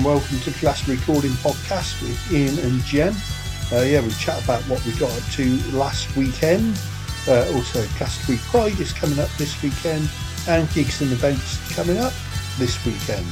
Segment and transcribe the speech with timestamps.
[0.00, 3.14] And welcome to Glastonbury Calling Podcast with Ian and Jem.
[3.70, 5.44] Uh, yeah, we chat about what we got up to
[5.76, 6.80] last weekend.
[7.28, 10.08] Uh, also, Glastonbury Pride is coming up this weekend
[10.48, 12.14] and gigs and events coming up
[12.56, 13.26] this weekend.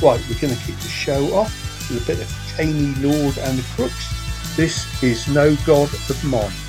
[0.00, 1.52] Right, we're going to kick the show off
[1.90, 4.56] with a bit of Taynee Lord and the Crooks.
[4.56, 6.65] This is No God of Mine.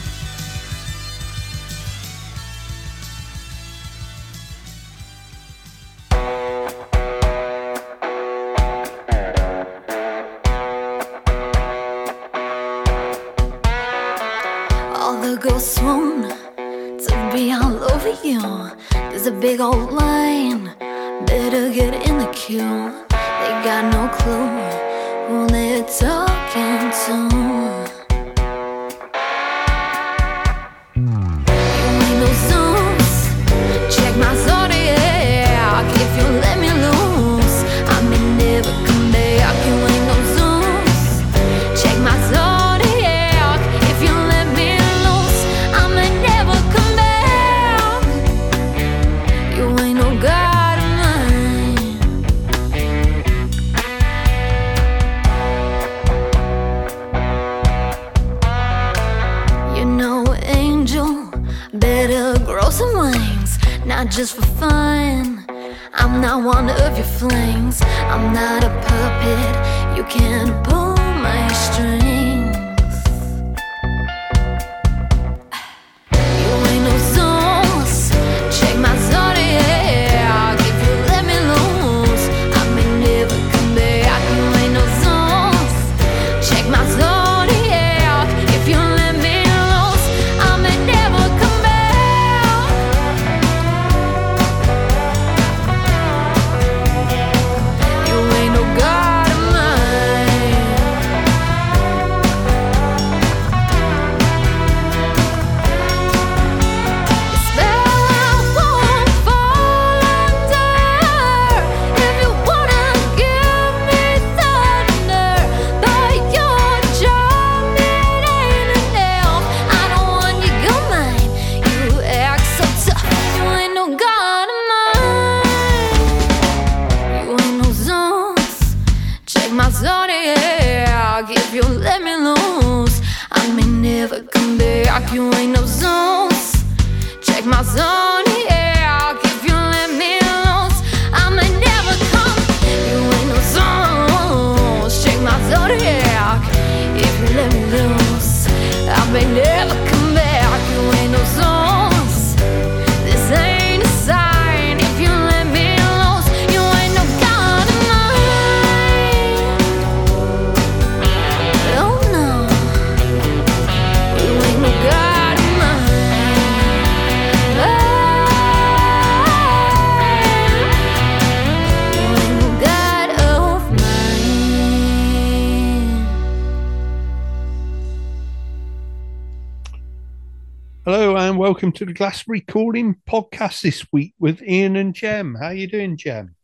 [181.57, 185.34] Welcome to the Glastonbury Calling Podcast this week with Ian and Jem.
[185.34, 186.35] How are you doing, Jem?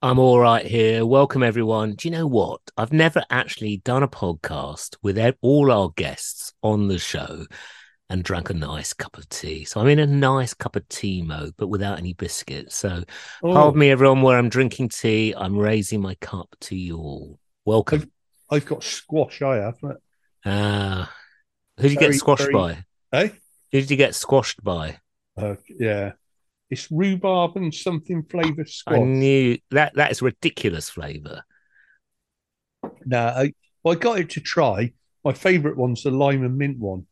[0.00, 1.04] I'm all right here.
[1.04, 1.94] Welcome, everyone.
[1.96, 2.60] Do you know what?
[2.76, 7.46] I've never actually done a podcast with all our guests on the show
[8.10, 9.64] and drank a nice cup of tea.
[9.64, 12.76] So I'm in a nice cup of tea mode, but without any biscuits.
[12.76, 13.02] So
[13.42, 15.34] Oh, pardon me, everyone, where I'm drinking tea.
[15.36, 17.40] I'm raising my cup to you all.
[17.64, 18.08] Welcome.
[18.48, 19.78] I've got squash, I have.
[20.46, 21.12] Ah,
[21.76, 22.84] who did you get squashed very- by?
[23.12, 23.30] Eh?
[23.72, 24.98] Who did you get squashed by?
[25.36, 26.12] Uh, yeah.
[26.70, 28.96] It's rhubarb and something flavour squash.
[28.96, 31.42] I knew that that is ridiculous flavour.
[33.04, 33.52] No, I,
[33.82, 34.92] well, I got it to try.
[35.24, 37.06] My favourite one's the lime and mint one.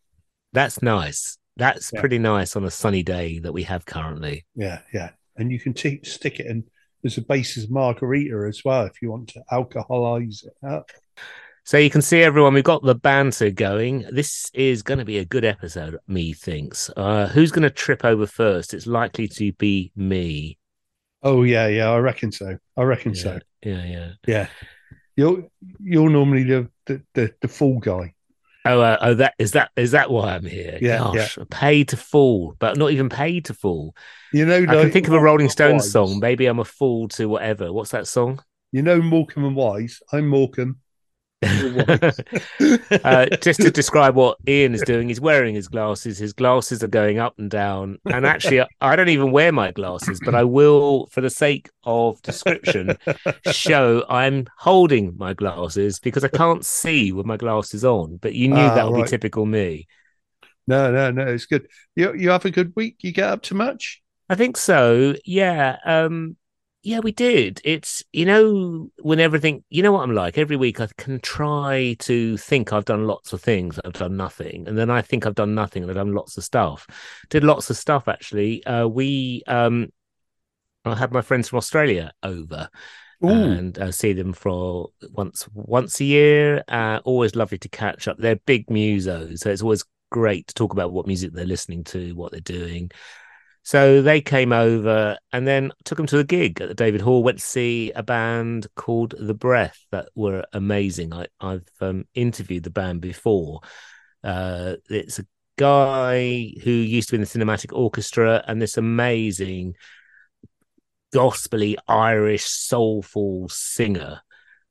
[0.53, 1.39] That's nice.
[1.57, 2.01] That's Yeah.
[2.01, 4.47] pretty nice on a sunny day that we have currently.
[4.55, 5.11] Yeah, yeah.
[5.37, 6.65] And you can t- stick it in
[7.05, 10.91] as a basis margarita as well if you want to alcoholize it up.
[11.69, 14.07] So you can see everyone, we've got the banter going.
[14.11, 16.89] This is going to be a good episode, me thinks.
[16.97, 18.73] Uh, who's going to trip over first?
[18.73, 20.57] It's likely to be me.
[21.23, 21.91] Oh yeah, yeah.
[21.91, 22.57] I reckon so.
[22.79, 23.39] I reckon Yeah, so.
[23.63, 24.13] yeah, yeah.
[24.27, 24.47] Yeah.
[25.15, 25.45] You're
[25.79, 28.15] you're normally the the, the, the fool guy.
[28.65, 30.79] Oh, uh, oh, that is that is that why I'm here?
[30.81, 33.95] Yeah, Gosh, paid to fool, but not even paid to fool.
[34.33, 36.19] You know, I can think of a Rolling Stones song.
[36.19, 37.75] Maybe I'm a fool to whatever.
[37.75, 38.43] What's that song?
[38.73, 40.01] You know Morecambe and Wise.
[40.15, 40.79] I'm Morecambe.
[41.43, 46.19] uh, just to describe what Ian is doing, he's wearing his glasses.
[46.19, 47.99] His glasses are going up and down.
[48.07, 52.21] And actually, I don't even wear my glasses, but I will, for the sake of
[52.23, 52.97] description,
[53.53, 58.17] show I'm holding my glasses because I can't see with my glasses on.
[58.17, 59.05] But you knew Ah, that would right.
[59.05, 59.87] be typical me.
[60.67, 61.27] No, no, no.
[61.27, 61.69] It's good.
[61.97, 62.97] You you have a good week.
[63.01, 64.03] You get up to much?
[64.29, 65.15] I think so.
[65.25, 65.77] Yeah.
[65.85, 66.37] Um
[66.83, 67.61] yeah, we did.
[67.65, 70.39] It's you know when everything you know what I'm like.
[70.39, 73.81] Every week I can try to think I've done lots of things.
[73.85, 76.45] I've done nothing, and then I think I've done nothing, and I've done lots of
[76.45, 76.87] stuff.
[77.31, 78.65] Did lots of stuff actually.
[78.65, 79.89] Uh, we um,
[80.85, 82.69] I had my friends from Australia over
[83.25, 86.63] Ooh, and uh, see them for once once a year.
[86.69, 88.19] Uh, always lovely to catch up.
[88.19, 92.15] They're big musos, so it's always great to talk about what music they're listening to,
[92.15, 92.91] what they're doing.
[93.69, 97.23] So they came over and then took them to a gig at the David Hall.
[97.23, 101.13] Went to see a band called The Breath that were amazing.
[101.13, 103.61] I, I've um, interviewed the band before.
[104.25, 105.27] Uh, it's a
[105.59, 109.75] guy who used to be in the cinematic orchestra and this amazing
[111.13, 114.23] gospely Irish soulful singer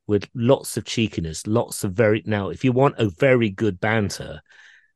[0.08, 2.48] with lots of cheekiness, lots of very now.
[2.48, 4.40] If you want a very good banter,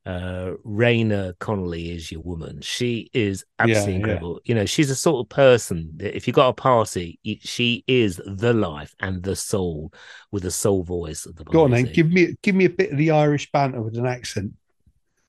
[0.05, 2.61] uh Rioghnach Connolly is your woman.
[2.61, 4.01] She is absolutely Yeah, yeah.
[4.01, 4.41] incredible.
[4.45, 8.21] You know, she's a sort of person that if you got a party, she is
[8.27, 9.93] the life and the soul
[10.33, 11.57] with the soul voice of the party.
[11.59, 11.93] go on then.
[11.93, 14.53] Give me give me a bit of the Irish banter with an accent.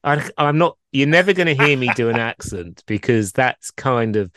[0.03, 0.77] I, I'm not.
[0.91, 4.31] You're never going to hear me do an accent because that's kind of.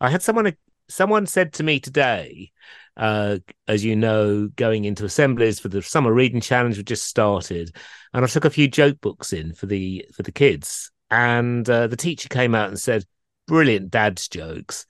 [0.00, 0.56] I had someone.
[0.90, 2.50] Someone said to me today,
[2.98, 7.74] uh, as you know, going into assemblies for the summer reading challenge we just started,
[8.12, 11.86] and I took a few joke books in for the for the kids, and uh,
[11.86, 13.04] the teacher came out and said,
[13.46, 14.84] "Brilliant dad's jokes."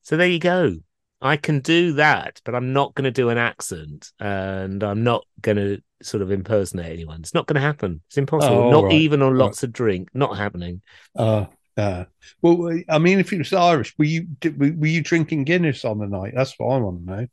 [0.00, 0.76] So there you go.
[1.20, 5.24] I can do that, but I'm not going to do an accent, and I'm not
[5.40, 7.20] going to sort of impersonate anyone.
[7.20, 8.00] It's not going to happen.
[8.08, 8.56] It's impossible.
[8.56, 8.94] Oh, not right.
[8.94, 10.08] even on lots of drink.
[10.14, 10.80] Not happening.
[11.14, 11.44] Uh,
[11.76, 12.04] uh,
[12.40, 14.26] well, I mean, if it was Irish, were you
[14.56, 16.32] were you drinking Guinness on the night?
[16.34, 17.26] That's what I want to know.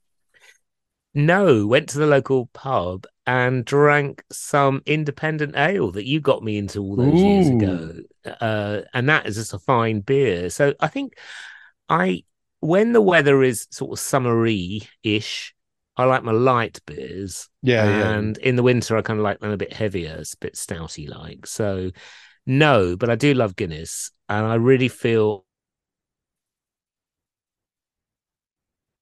[1.14, 6.58] No, went to the local pub and drank some independent ale that you got me
[6.58, 7.94] into all those years ago.
[8.40, 10.50] Uh, and that is just a fine beer.
[10.50, 11.14] So I think
[11.88, 12.24] I,
[12.60, 15.56] when the weather is sort of summery ish,
[15.98, 17.50] I like my light beers.
[17.62, 18.10] Yeah, yeah.
[18.12, 20.54] and in the winter, I kind of like them a bit heavier, it's a bit
[20.54, 21.46] stouty like.
[21.46, 21.92] So
[22.46, 24.12] no, but I do love Guinness.
[24.30, 25.46] And I really feel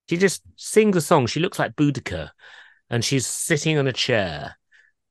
[0.09, 1.27] she just sings a song.
[1.27, 2.29] She looks like Boudica
[2.89, 4.57] and she's sitting on a chair,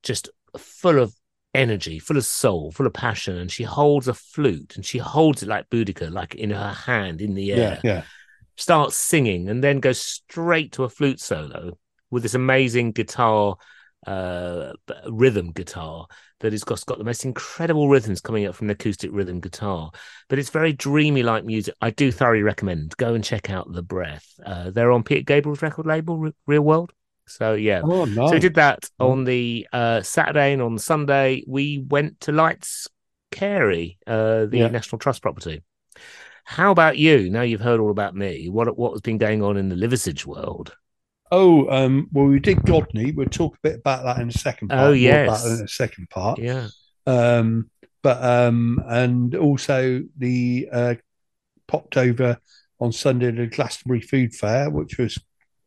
[0.03, 1.15] just full of
[1.55, 3.37] energy, full of soul, full of passion.
[3.37, 7.21] And she holds a flute and she holds it like Boudica, like in her hand
[7.21, 7.81] in the air.
[7.85, 8.03] yeah.
[8.57, 11.79] Starts singing and then goes straight to a flute solo
[12.11, 13.57] with this amazing guitar,
[14.07, 14.73] uh,
[15.11, 16.07] rhythm guitar
[16.41, 19.91] that has got, got the most incredible rhythms coming up from the acoustic rhythm guitar.
[20.29, 21.75] But it's very dreamy like music.
[21.81, 24.27] I do thoroughly recommend go and check out The Breath.
[24.45, 26.93] Uh, they're on Peter Gabriel's record label, Re- Real World.
[27.27, 28.29] So yeah, Oh, nice.
[28.29, 32.87] so we did that on the uh, Saturday and on Sunday we went to Lytes
[33.33, 34.69] Cary, uh, the Yeah.
[34.69, 35.63] National Trust property.
[36.45, 37.29] How about you?
[37.29, 38.49] Now you've heard all about me.
[38.49, 40.77] What what has been going on in the Liversidge world?
[41.31, 43.15] Oh, um, well, we did Godney.
[43.15, 44.91] We'll talk a bit about that in the second part.
[44.91, 45.29] Oh, yes.
[45.29, 46.39] about in the second part.
[46.39, 46.69] Yeah,
[47.07, 47.71] Um,
[48.03, 50.95] but um, and also the uh,
[51.67, 52.39] popped over
[52.79, 55.19] on Sunday to the Glastonbury Food Fair, which was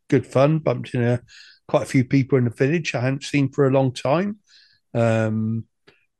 [0.09, 0.59] good fun.
[0.59, 1.21] Bumped in a,
[1.67, 4.39] quite a few people in the village I hadn't seen for a long time.
[4.93, 5.65] Um,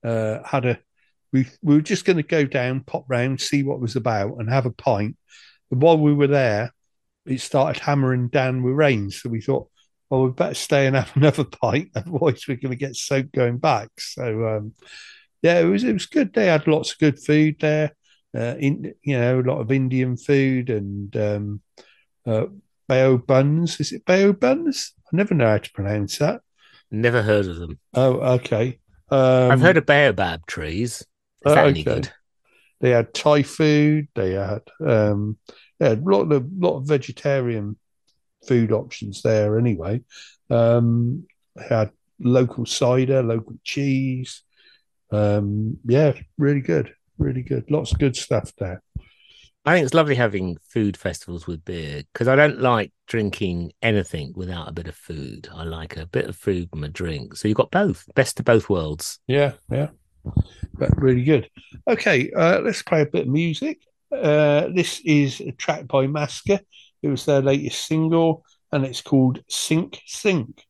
[0.04, 0.80] uh, had a
[1.32, 4.38] we we were just going to go down, pop round, see what it was about,
[4.40, 5.18] and have a pint.
[5.70, 6.74] But while we were there,
[7.30, 9.70] it started hammering down with rain, so we thought,
[10.10, 13.58] well, we'd better stay and have another pint, otherwise we're going to get soaked going
[13.58, 13.90] back.
[14.00, 14.74] So um,
[15.42, 16.34] yeah, it was it was good.
[16.34, 17.92] They had lots of good food there.
[18.36, 21.62] Uh, in you know, a lot of Indian food and um,
[22.28, 22.46] uh,
[22.88, 23.80] bao buns.
[23.80, 24.94] Is it bao buns?
[25.12, 26.42] I never know how to pronounce that.
[26.92, 27.80] never heard of them.
[27.96, 28.80] Oh, okay.
[29.10, 31.02] Um, I've heard of baobab trees.
[31.02, 31.06] Is
[31.46, 31.82] Oh, okay.
[31.84, 32.12] good?
[32.82, 34.08] They had Thai food.
[34.14, 35.38] They had um,
[35.80, 37.78] had a lot of lot of vegetarian
[38.48, 39.58] food options there.
[39.58, 40.02] Anyway,
[40.50, 41.26] um,
[41.70, 44.44] had local cider, local cheese.
[45.12, 47.70] Um, yeah, really good, really good.
[47.72, 48.82] Lots of good stuff there.
[49.66, 54.34] I think it's lovely having food festivals with beer because I don't like drinking anything
[54.36, 55.50] without a bit of food.
[55.54, 57.36] I like a bit of food and a drink.
[57.36, 59.20] So you've got both, best of both worlds.
[59.28, 59.90] Yeah, yeah,
[60.74, 61.50] but really good.
[61.88, 63.80] Okay, uh, let's play a bit of music.
[64.12, 66.60] Uh, this is a track by Masca.
[67.02, 70.66] It was their latest single, and it's called "Sink Sink."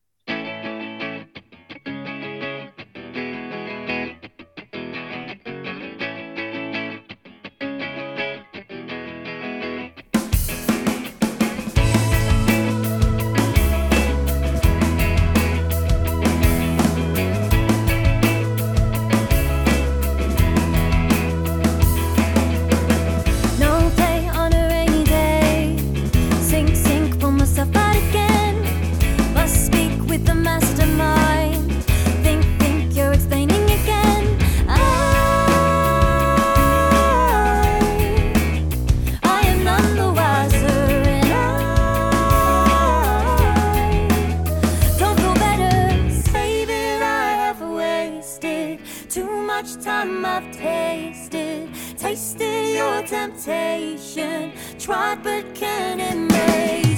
[53.09, 56.88] temptation, tried but can't embrace.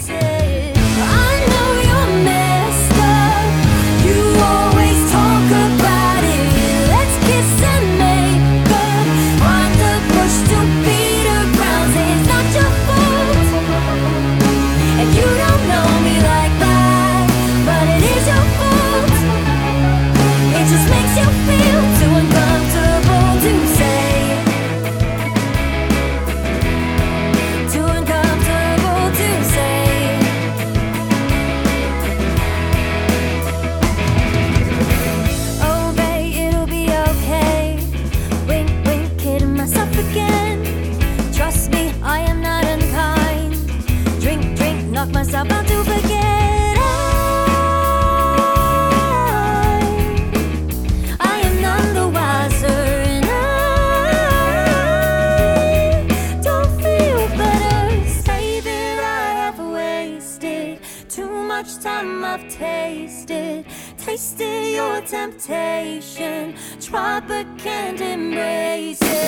[66.80, 69.21] Tropic and but embrace it.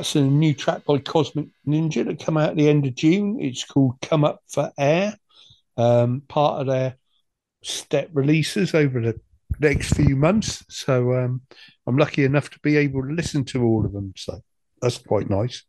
[0.00, 3.38] That's a new track by Cosmic Ninja that come out at the end of June.
[3.38, 5.14] It's called "Come Up for Air,"
[5.76, 6.96] um, part of their
[7.62, 9.20] step releases over the
[9.58, 10.64] next few months.
[10.70, 11.42] So um,
[11.86, 14.14] I'm lucky enough to be able to listen to all of them.
[14.16, 14.40] So
[14.80, 15.64] that's quite nice.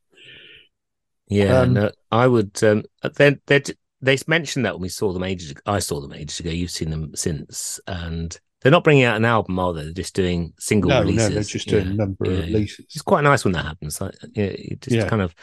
[1.28, 2.64] Yeah, Um, no, I would.
[2.64, 2.84] Um,
[3.18, 3.62] they they
[4.00, 5.52] they mentioned that when we saw them ages.
[5.52, 5.62] ago.
[5.66, 6.52] I saw them ages ago.
[6.52, 9.84] You've seen them since, and they're not bringing out an album, are they?
[9.84, 11.30] They're just doing single No, releases.
[11.30, 12.86] no, they're just doing Yeah, a number yeah, of releases.
[12.94, 14.00] It's quite nice when that happens.
[14.00, 15.08] Like, you just Yeah.
[15.08, 15.34] kind of,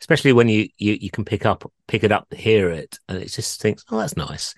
[0.00, 3.28] especially when you, you you can pick up pick it up, hear it, and it
[3.28, 4.54] just thinks, oh, that's nice.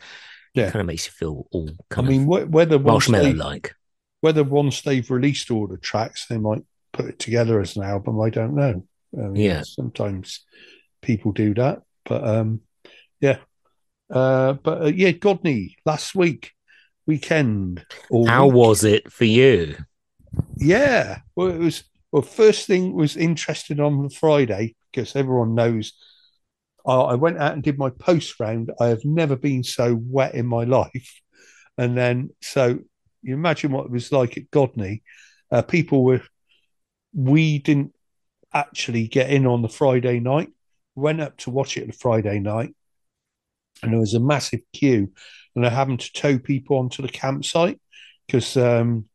[0.55, 0.71] Yeah.
[0.71, 3.75] kind of makes you feel all I kind mean, of whether marshmallow like.
[4.21, 8.21] whether once they've released all the tracks, they might put it together as an album.
[8.21, 8.85] I don't know.
[9.17, 9.63] I mean, Yeah.
[9.63, 10.45] sometimes
[11.01, 12.61] people do that, but um,
[13.21, 13.39] yeah.
[14.11, 16.53] Uh, but uh, yeah, Godney last week
[17.07, 17.85] weekend.
[18.27, 18.55] How week.
[18.55, 19.77] was it for you?
[20.57, 21.19] Yeah.
[21.35, 21.85] Well, it was.
[22.13, 25.93] Well, first thing was interesting on the Friday because everyone knows.
[26.87, 28.71] I I went out and did my post round.
[28.81, 31.21] I have never been so wet in my life,
[31.79, 32.79] and then so
[33.23, 35.03] you imagine what it was like at Godney.
[35.51, 36.23] Uh, people were.
[37.13, 37.93] We didn't
[38.53, 40.51] actually get in on the Friday night.
[40.95, 42.75] Went up to watch it on the Friday night,
[43.83, 45.13] and there was a massive queue,
[45.55, 47.81] and they're having to tow people onto the campsite
[48.27, 49.07] because um,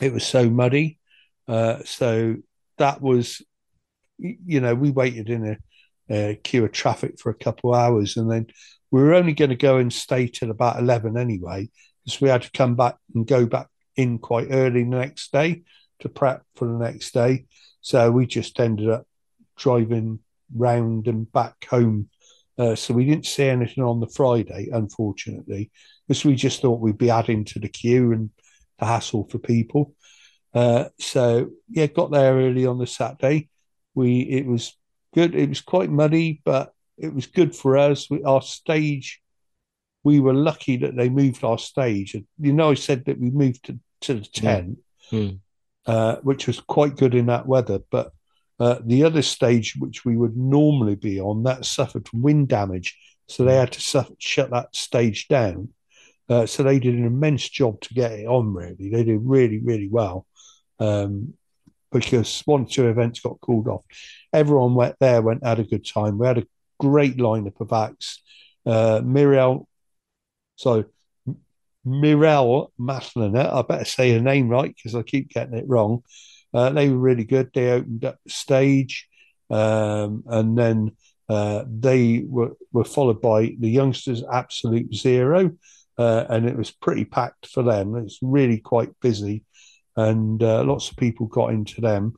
[0.00, 0.98] it was so muddy.
[1.46, 2.36] Uh, so
[2.78, 3.42] that was,
[4.18, 5.56] you know, we waited in a,
[6.14, 8.46] a queue of traffic for a couple of hours, and then
[8.90, 11.68] we were only going to go and stay till about eleven anyway,
[12.04, 15.62] because we had to come back and go back in quite early the next day
[16.00, 17.46] to prep for the next day.
[17.80, 19.06] So we just ended up
[19.56, 20.20] driving
[20.54, 22.08] round and back home.
[22.56, 25.70] Uh, so we didn't see anything on the Friday, unfortunately,
[26.06, 28.30] because we just thought we'd be adding to the queue and
[28.78, 29.94] the hassle for people.
[30.52, 33.48] Uh, so yeah, got there early on the Saturday.
[33.94, 34.76] We it was
[35.14, 35.34] good.
[35.34, 38.08] It was quite muddy, but it was good for us.
[38.08, 39.20] We, our stage,
[40.04, 42.14] we were lucky that they moved our stage.
[42.38, 44.78] You know, I said that we moved to, to the tent,
[45.10, 45.28] Hmm.
[45.86, 47.80] uh, which was quite good in that weather.
[47.90, 48.12] But
[48.64, 52.96] uh, the other stage, which we would normally be on, that suffered from wind damage,
[53.28, 55.68] so they had to suffer, shut that stage down.
[56.30, 58.54] Uh, so they did an immense job to get it on.
[58.54, 60.26] Really, they did really, really well.
[60.78, 61.34] Um,
[61.92, 63.84] because one or two events got called off.
[64.32, 66.16] Everyone went there, went had a good time.
[66.16, 66.46] We had a
[66.80, 68.22] great lineup of acts.
[68.64, 69.02] Uh,
[70.56, 70.84] so
[71.84, 76.02] Mirel Masliner, I better say her name right because I keep getting it wrong.
[76.54, 77.50] Uh, they were really good.
[77.52, 79.08] They opened up the stage,
[79.50, 80.92] um, and then
[81.28, 85.50] uh, they were, were followed by the youngsters Absolute Zero,
[85.98, 87.96] uh, and it was pretty packed for them.
[87.96, 89.44] It's really quite busy,
[89.96, 92.14] and uh, lots of people got into them.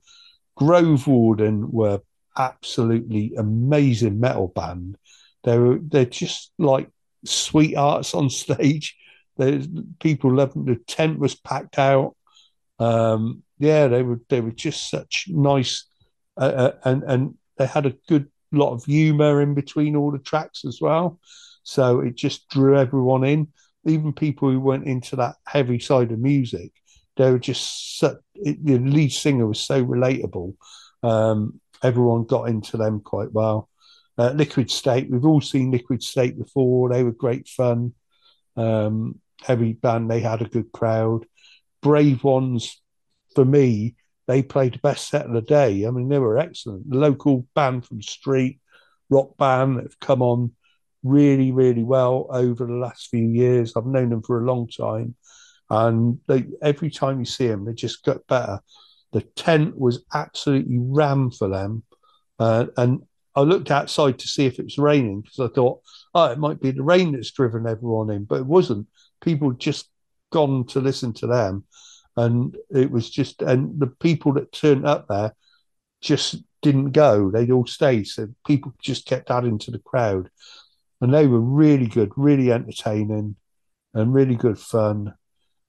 [0.57, 2.01] Grove Warden were
[2.37, 4.99] absolutely amazing metal band.
[5.45, 6.91] They were they're just like
[7.25, 8.97] sweethearts on stage.
[9.37, 9.69] There's
[10.01, 12.17] people loving the tent was packed out.
[12.79, 15.87] Um, yeah, they were they were just such nice,
[16.37, 20.19] uh, uh, and and they had a good lot of humour in between all the
[20.19, 21.19] tracks as well.
[21.63, 23.49] So it just drew everyone in,
[23.85, 26.73] even people who went into that heavy side of music.
[27.17, 30.55] They were just such, it, the lead singer was so relatable.
[31.03, 33.69] Um, everyone got into them quite well.
[34.19, 36.89] Uh, Liquid State, we've all seen Liquid State before.
[36.89, 37.95] They were great fun.
[38.57, 41.27] Um, heavy band, they had a good crowd.
[41.83, 42.81] Brave Ones,
[43.37, 43.95] for me,
[44.27, 45.87] they played the best set of the day.
[45.87, 46.91] I mean, they were excellent.
[46.91, 48.59] The local band from Street,
[49.11, 50.53] rock band that have come on
[51.05, 53.75] really, really well over the last few years.
[53.77, 55.15] I've known them for a long time.
[55.71, 58.61] And they, every time you see them, they just got better.
[59.13, 61.85] The tent was absolutely rammed for them.
[62.39, 63.03] Uh, and
[63.35, 65.83] I looked outside to see if it was raining because I thought,
[66.15, 68.87] oh, it might be the rain that's driven everyone in, but it wasn't.
[69.21, 69.91] People just
[70.33, 71.65] gone to listen to them,
[72.17, 75.35] and it was just, and the people that turned up there
[76.01, 77.31] just didn't go.
[77.31, 80.31] They'd all stayed, so people just kept adding to the crowd,
[81.01, 83.37] and they were really good, really entertaining,
[83.95, 85.15] and really good fun.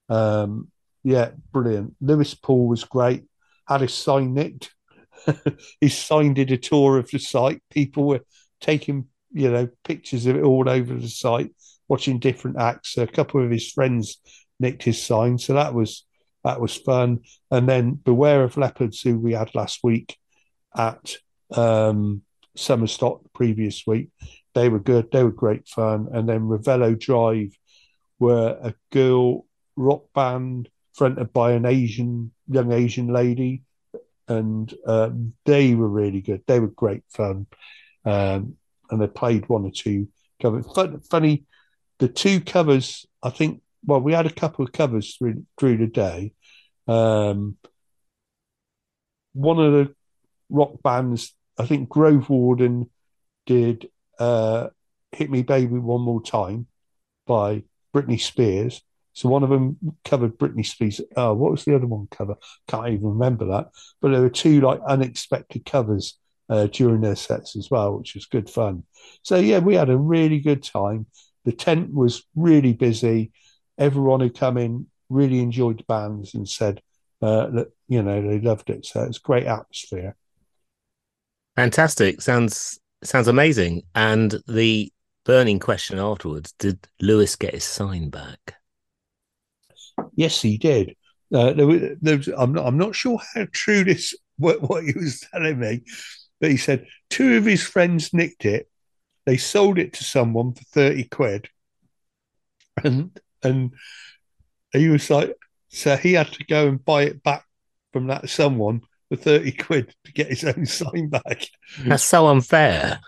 [0.09, 0.71] Um,
[1.03, 1.95] yeah, brilliant.
[2.01, 3.25] Lewis Paul was great.
[3.67, 4.73] Had his sign nicked.
[5.81, 7.61] his sign did a tour of the site.
[7.69, 8.25] People were
[8.61, 11.51] taking, you know, pictures of it all over the site,
[11.87, 12.97] watching different acts.
[12.97, 14.19] A couple of his friends
[14.59, 16.05] nicked his sign, so that was
[16.43, 17.21] that was fun.
[17.51, 20.17] And then Beware of Leopards, who we had last week
[20.75, 21.15] at
[21.51, 22.21] um,
[22.57, 24.09] Summerstock the previous week,
[24.53, 25.11] they were good.
[25.11, 26.07] They were great fun.
[26.11, 27.57] And then Ravello Drive
[28.19, 29.45] were a girl
[29.75, 33.63] rock band fronted by an Asian young Asian lady
[34.27, 36.43] and um, they were really good.
[36.47, 37.47] They were great fun,
[38.05, 38.57] um,
[38.89, 40.09] and they played one or two
[40.41, 40.65] covers.
[40.73, 41.45] Fun, funny,
[41.99, 43.05] the two covers.
[43.23, 43.61] I think.
[43.85, 46.33] Well, we had a couple of covers through through the day.
[46.87, 47.57] Um,
[49.33, 49.93] one of the
[50.49, 52.89] rock bands, I think Grove Warden,
[53.45, 54.69] did uh,
[55.11, 56.67] "Hit Me Baby One More Time"
[57.25, 57.63] by
[57.95, 58.81] Britney Spears.
[59.13, 61.01] So one of them covered Britney Spears.
[61.15, 62.33] Oh, what was the other one cover?
[62.33, 63.71] I can't even remember that.
[63.99, 66.17] But there were two like unexpected covers
[66.49, 68.83] uh, during their sets as well, which was good fun.
[69.23, 71.07] So yeah, we had a really good time.
[71.45, 73.31] The tent was really busy.
[73.77, 76.81] Everyone who come in really enjoyed the bands and said
[77.21, 78.85] uh, that you know they loved it.
[78.85, 80.15] So it's great atmosphere.
[81.55, 82.21] Fantastic.
[82.21, 83.83] Sounds sounds amazing.
[83.95, 84.91] And the
[85.25, 88.55] burning question afterwards: Did Lewis get his sign back?
[90.15, 90.95] Yes, he did.
[91.33, 92.65] Uh, there was, there was, I'm not.
[92.65, 95.81] I'm not sure how true this what, what he was telling me,
[96.39, 98.69] but he said two of his friends nicked it.
[99.25, 101.49] They sold it to someone for thirty quid,
[102.83, 103.71] and and
[104.71, 105.35] he was like,
[105.69, 107.45] so he had to go and buy it back
[107.93, 111.47] from that someone for thirty quid to get his own sign back.
[111.85, 112.99] That's so unfair.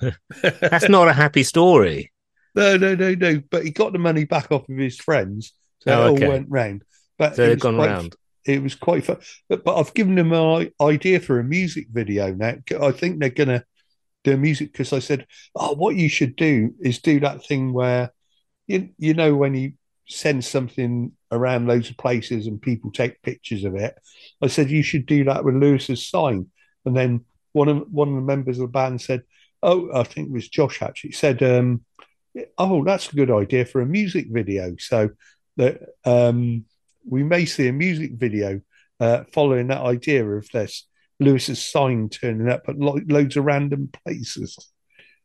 [0.41, 2.11] That's not a happy story.
[2.55, 3.41] No, no, no, no.
[3.51, 6.25] But he got the money back off of his friends, so Oh, it okay.
[6.25, 6.83] all went round.
[7.17, 8.15] But So it they've gone quite- round.
[8.43, 9.17] It was quite fun.
[9.47, 12.55] But, but I've given them an idea for a music video now.
[12.81, 13.63] I think they're gonna
[14.23, 18.11] do music because I said, "Oh, what you should do is do that thing where
[18.65, 19.73] you you know when you
[20.09, 23.95] send something around loads of places and people take pictures of it."
[24.41, 26.47] I said you should do that with Lewis's sign,
[26.85, 29.23] and then one of one of the members of the band said,
[29.63, 31.85] "Oh, I think it was Josh actually said." Um,
[32.57, 34.75] oh, that's a good idea for a music video.
[34.77, 35.09] So
[35.57, 36.65] that um,
[37.05, 38.61] we may see a music video
[38.99, 40.87] uh, following that idea of this
[41.19, 44.57] Lewis's sign turning up at lo- loads of random places.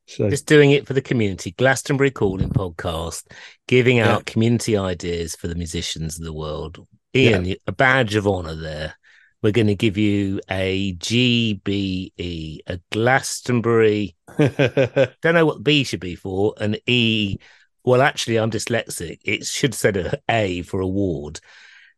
[0.07, 1.53] So Just doing it for the community.
[1.53, 3.25] Glastonbury Calling podcast,
[3.67, 4.15] giving Yeah.
[4.15, 6.87] out community ideas for the musicians of the world.
[7.17, 8.95] Ian, a badge of honor there.
[9.43, 14.17] We're going to give you a GBE, a Glastonbury.
[14.39, 16.55] Don't know what B should be for.
[16.59, 17.37] An E.
[17.85, 19.19] Well, actually, I'm dyslexic.
[19.25, 21.41] It should said a A for award.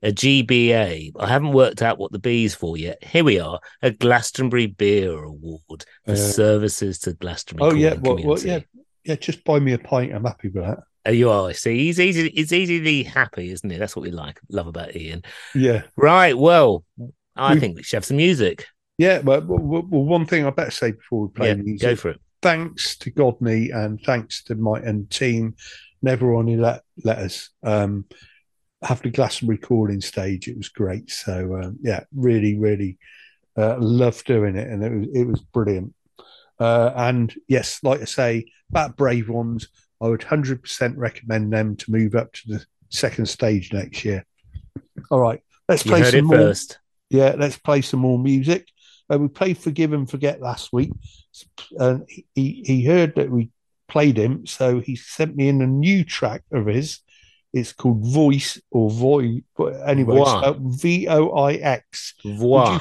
[0.03, 1.13] A GBA.
[1.19, 3.03] I haven't worked out what the B is for yet.
[3.03, 3.59] Here we are.
[3.83, 7.71] A Glastonbury Beer Award for Uh, services to Glastonbury.
[7.71, 8.61] oh yeah, well, well, yeah,
[9.05, 9.17] yeah.
[9.17, 10.13] Just buy me a pint.
[10.15, 10.79] I'm happy with that.
[11.07, 11.53] Oh, you are.
[11.55, 12.29] See, he's easy.
[12.31, 13.79] He's easily happy, isn't it?
[13.79, 15.23] That's what we like, love about Ian.
[15.55, 16.37] Yeah, Right.
[16.37, 16.85] Well,
[17.37, 18.67] I We- think we should have some music.
[18.99, 19.23] yeah.
[19.23, 21.81] But well, well, well, one thing I better say before we play Yeah, music.
[21.89, 22.21] go for it.
[22.43, 25.55] thanks to Godney and thanks to my and team
[26.03, 28.05] and everyone who let let us um,
[28.83, 30.49] have the Glastonbury Calling stage.
[30.49, 31.11] It was great.
[31.11, 32.99] So um, yeah, really, really
[33.57, 35.95] uh, loved doing it, and it was it was brilliant.
[36.59, 39.69] Uh, and yes, like I say, about Brave Ones,
[40.01, 44.25] I would hundred percent recommend them to move up to the second stage next year.
[45.11, 46.37] All right, let's play some more.
[46.37, 46.79] first.
[47.11, 48.69] Yeah, let's play some more music.
[49.13, 50.91] Uh, we played Forgive and Forget last week,
[51.79, 53.51] and he he heard that we
[53.89, 57.01] played him, so he sent me in a new track of his.
[57.57, 59.41] It's called Voice or Voix.
[59.87, 60.55] Anyway, Voix.
[60.59, 62.13] V O I X.
[62.23, 62.79] Voix.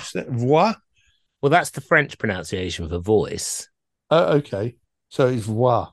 [1.42, 3.70] Well, that's the French pronunciation for voice.
[4.10, 4.76] Oh, okay.
[5.10, 5.86] So it's Voix.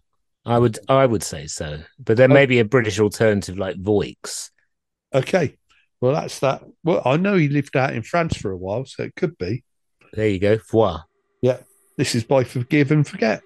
[0.45, 1.79] I would, I would say so.
[2.01, 2.35] But there Oh.
[2.35, 4.15] may be a British alternative like Voix.
[5.15, 5.57] Okay.
[6.01, 6.65] Well, that's that.
[6.83, 9.63] Well, I know he lived out in France for a while, so it could be.
[10.13, 10.59] There you go.
[10.71, 10.97] Voix.
[11.41, 11.59] Yeah,
[11.97, 13.43] this is by Forgive and Forget.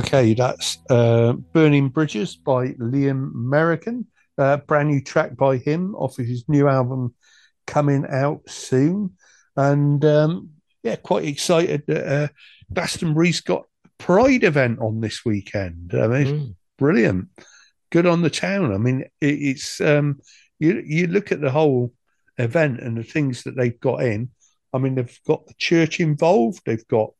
[0.00, 4.06] Okay, that's uh, Burning Bridges by Liam Merrigan.
[4.38, 7.14] Uh, brand new track by him off of his new album
[7.66, 9.12] coming out soon.
[9.56, 12.28] And um, yeah, quite excited that uh,
[12.72, 15.90] Glastonbury's got a Pride event on this weekend.
[15.92, 16.54] I mean, it's Mm.
[16.78, 17.28] brilliant.
[17.92, 18.72] Good on the town.
[18.72, 20.20] I mean, it, it's um,
[20.58, 21.92] you you look at the whole
[22.38, 24.30] event and the things that they've got in.
[24.72, 26.62] I mean, they've got the church involved.
[26.64, 27.10] They've got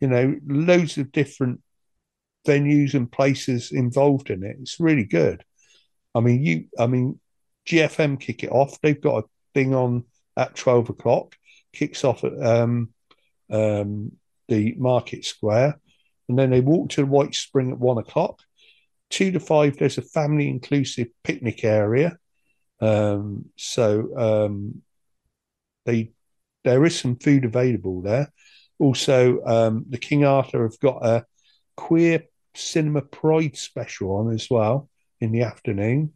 [0.00, 1.60] you know loads of different
[2.46, 4.56] venues and places involved in it.
[4.60, 5.44] It's really good.
[6.14, 6.64] I mean, you.
[6.78, 7.20] I mean,
[7.66, 8.80] GFM kick it off.
[8.80, 10.04] They've got a thing on
[10.36, 11.36] at twelve o'clock.
[11.72, 12.90] Kicks off at um,
[13.50, 14.12] um,
[14.48, 15.80] the Market Square,
[16.28, 18.40] and then they walk to White Spring at one o'clock.
[19.10, 22.16] Two to five, there's a family inclusive picnic area.
[22.80, 24.82] Um, so um,
[25.86, 26.12] they
[26.64, 28.32] there is some food available there.
[28.78, 31.24] Also, um, the King Arthur have got a
[31.76, 32.24] queer
[32.54, 34.88] cinema pride special on as well
[35.20, 36.12] in the afternoon.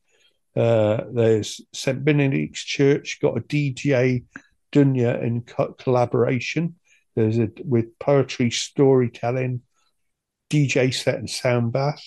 [0.54, 4.24] Uh, there's St Benedict's Church got a DJ
[4.72, 6.76] Dunya in co- collaboration.
[7.14, 9.62] There's a with poetry, storytelling,
[10.50, 12.02] DJ set and sound bath.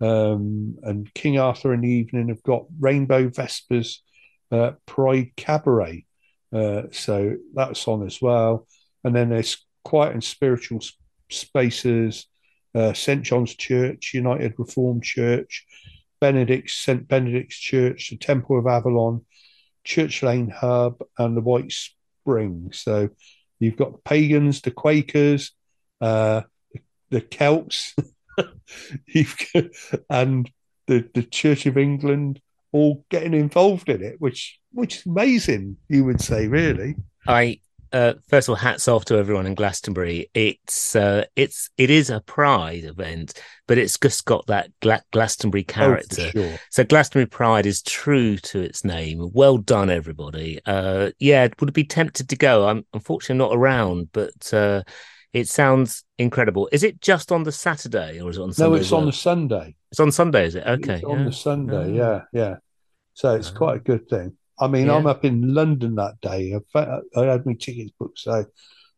[0.00, 4.02] Um, and King Arthur in the evening have got Rainbow Vespers
[4.50, 6.06] uh, Pride Cabaret.
[6.52, 8.66] Uh, so that's on as well.
[9.04, 10.80] And then there's quiet and spiritual
[11.30, 12.26] spaces,
[12.74, 15.66] uh, St John's Church, United Reformed Church,
[16.20, 19.24] Benedict's St Benedict's Church, the Temple of Avalon,
[19.84, 22.70] Church Lane Hub, and the White Spring.
[22.72, 23.10] So
[23.58, 25.52] you've got pagans, the Quakers,
[26.00, 26.42] uh,
[27.10, 27.94] the Celts,
[30.10, 30.50] and
[30.86, 32.40] the the Church of England
[32.72, 35.76] all getting involved in it, which which is amazing.
[35.88, 36.96] You would say, really.
[37.26, 37.60] I
[37.92, 40.28] uh, first of all, hats off to everyone in Glastonbury.
[40.34, 43.34] It's uh, it's it is a Pride event,
[43.68, 46.26] but it's just got that Gla- Glastonbury character.
[46.28, 46.58] Oh, sure.
[46.70, 49.30] So Glastonbury Pride is true to its name.
[49.32, 50.60] Well done, everybody.
[50.66, 52.68] Uh, yeah, would be tempted to go.
[52.68, 54.82] I'm unfortunately not around, but uh,
[55.32, 56.68] It sounds incredible.
[56.72, 58.70] Is it just on the Saturday or is it on Sunday?
[58.76, 59.74] No, it's on the Sunday.
[59.90, 60.66] It's on Sunday, is it?
[60.66, 60.94] Okay.
[60.96, 61.24] It's on yeah.
[61.24, 61.76] the Sunday.
[61.76, 61.94] Oh.
[61.94, 62.56] Yeah, yeah.
[63.14, 63.56] So it's Oh.
[63.56, 64.36] quite a good thing.
[64.58, 64.96] I mean, Yeah.
[64.96, 66.54] I'm up in London that day.
[66.74, 68.44] I, I had my tickets booked, so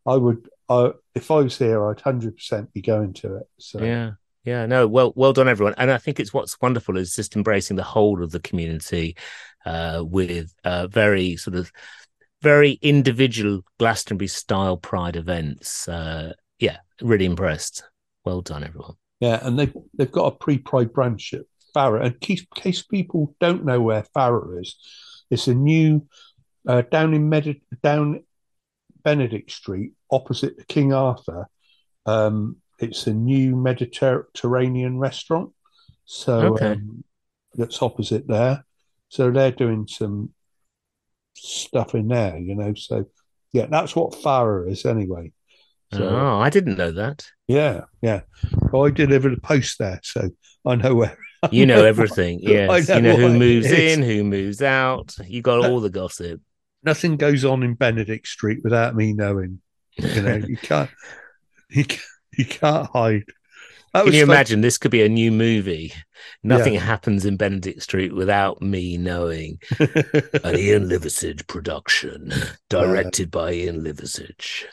[0.05, 3.47] I would, I, if I was here, I'd hundred percent be going to it.
[3.59, 4.11] So Yeah.
[4.43, 5.73] Yeah, no, well, well done, everyone.
[5.77, 9.17] And I think it's what's wonderful is just embracing the whole of the community
[9.65, 11.71] uh, with uh, very sort of
[12.43, 15.87] very individual Glastonbury style Pride events.
[15.87, 17.85] Uh, yeah, really impressed.
[18.23, 18.93] Well done, everyone.
[19.19, 21.41] Yeah, and they've they've got a pre-pride branch at
[21.73, 22.01] Farrer.
[22.01, 24.75] And in case, case people don't know where Farrer is,
[25.29, 26.05] it's a new
[26.67, 28.23] uh, down in Medi- down
[29.03, 31.47] Benedict Street, opposite the King Arthur.
[32.05, 35.51] Um, it's a new Mediterranean restaurant,
[36.05, 36.71] so Okay.
[36.73, 37.03] um,
[37.55, 38.65] that's opposite there.
[39.09, 40.33] So they're doing some
[41.35, 42.73] stuff in there, you know.
[42.73, 43.05] So
[43.53, 45.31] yeah, that's what Farrer is anyway.
[45.93, 47.25] So, oh, I didn't know that.
[47.47, 48.21] yeah, yeah.
[48.71, 50.29] Well, I deliver the post there, so
[50.65, 51.17] I know where.
[51.51, 52.39] You know everything.
[52.43, 52.89] Yes.
[52.89, 55.15] I you know know who moves in, who moves out.
[55.25, 56.41] You got all the gossip.
[56.83, 59.61] Nothing goes on in Benedict Street without me knowing.
[59.97, 60.89] You know, you can't,
[61.69, 62.01] you can't,
[62.37, 63.23] you can't hide.
[63.93, 64.61] That Can you fun- imagine?
[64.61, 65.93] This could be a new movie.
[66.43, 69.59] Nothing happens in Benedict Street without me knowing.
[69.79, 72.33] An Ian Liversidge production,
[72.69, 74.65] directed by Ian Liversidge.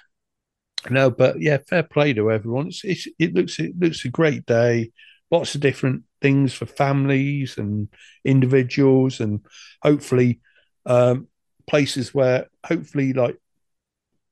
[0.90, 2.66] no, but yeah, fair play to everyone.
[2.68, 4.90] It's, it's, it looks it looks a great day.
[5.30, 7.88] Lots of different things for families and
[8.24, 9.40] individuals, and
[9.82, 10.40] hopefully
[10.86, 11.28] um,
[11.66, 13.36] places where hopefully like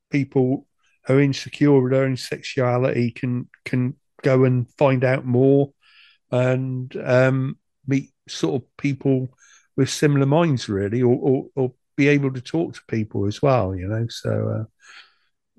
[0.09, 0.67] people
[1.05, 5.71] who are insecure with their own sexuality can can go and find out more
[6.31, 9.29] and um, meet sort of people
[9.75, 13.75] with similar minds, really, or, or or be able to talk to people as well.
[13.75, 14.63] You know, so uh,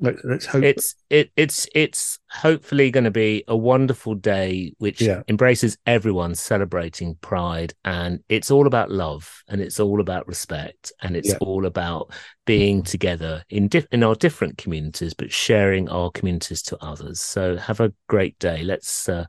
[0.03, 0.64] let's hope.
[0.64, 5.22] It's it it's it's hopefully going to be a wonderful day which Yeah.
[5.28, 11.16] embraces everyone celebrating pride and it's all about love and it's all about respect and
[11.16, 11.38] it's Yeah.
[11.40, 12.12] all about
[12.46, 17.20] being together in diff- in our different communities but sharing our communities to others.
[17.20, 18.62] So have a great day.
[18.64, 19.26] Let's uh,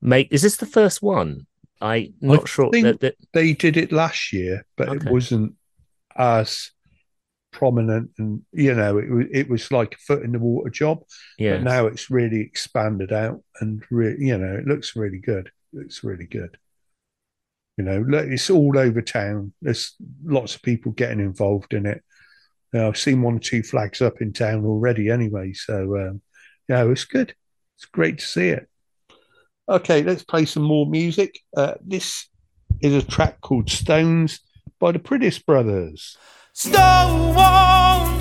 [0.00, 1.46] make is this the first one?
[1.80, 5.06] I'm not sure think- that, that they did it last year, but Okay.
[5.06, 5.54] it wasn't
[6.16, 6.70] as
[7.56, 11.02] prominent, and you know, it was it was like a foot in the water job.
[11.38, 11.54] yeah.
[11.54, 15.46] But now it's really expanded out, and re- you know, it looks really good.
[15.72, 16.56] It looks really good.
[17.78, 19.52] You know, it's all over town.
[19.60, 19.94] There's
[20.24, 22.02] lots of people getting involved in it.
[22.72, 25.52] Know, I've seen one or two flags up in town already, anyway.
[25.52, 26.22] So, um,
[26.68, 27.34] yeah, it's good.
[27.76, 28.68] It's great to see it.
[29.68, 31.40] Okay, let's play some more music.
[31.56, 32.28] Uh, this
[32.80, 34.40] is a track called Stones
[34.78, 36.16] by the Priddice Brothers.
[36.58, 38.15] Stones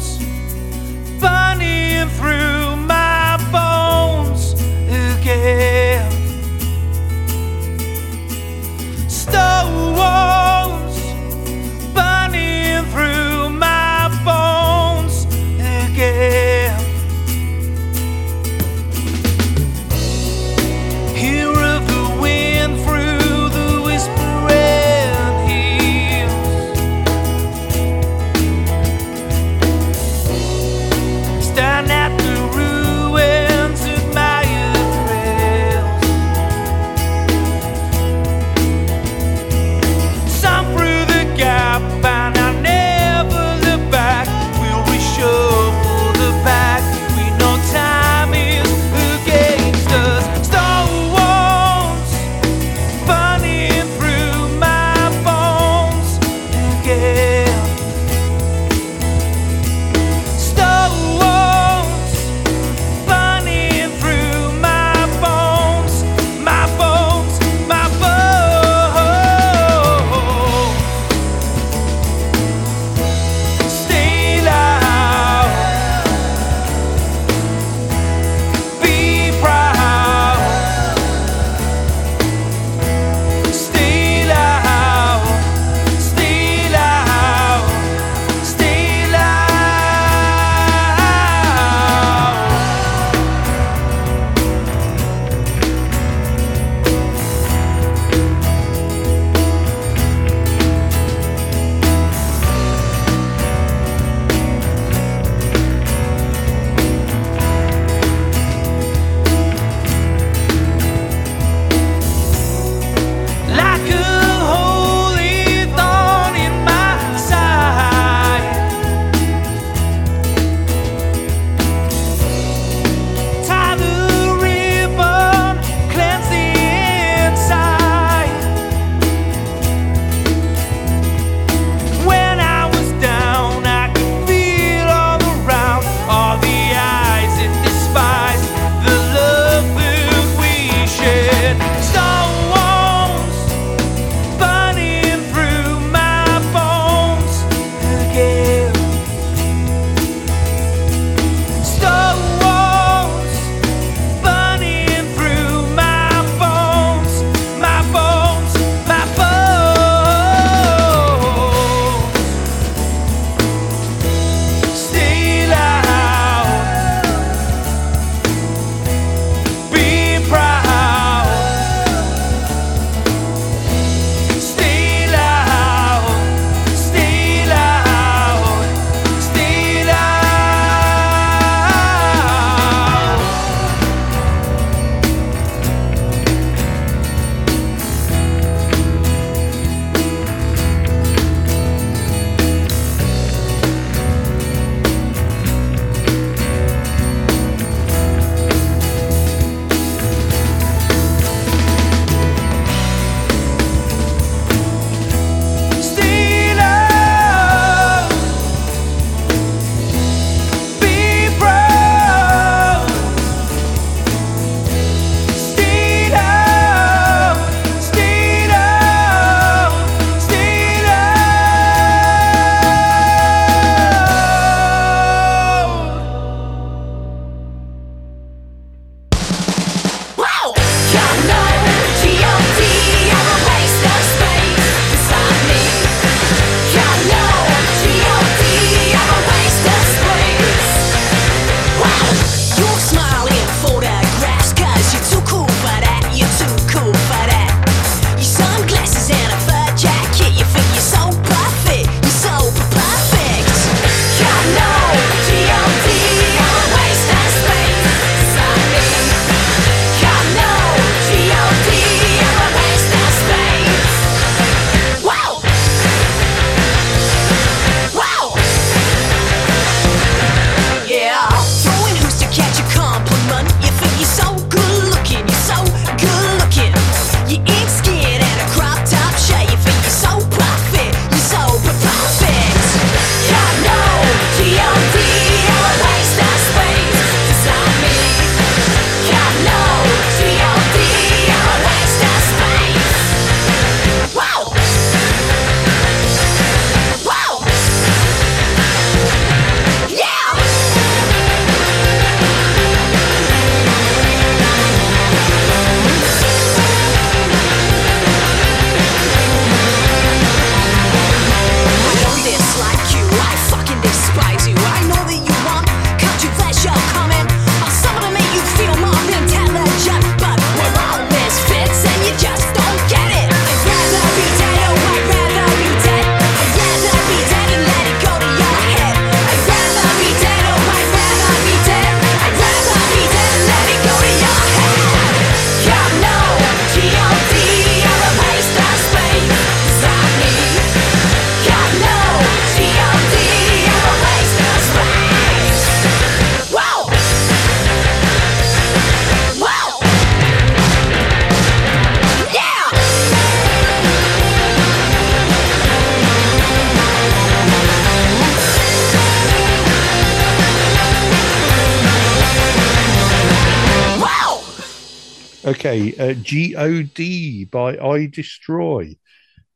[365.45, 368.97] Okay, uh, God by Idestroy.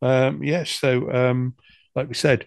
[0.04, 1.56] Um, yes, so um,
[1.96, 2.46] like we said,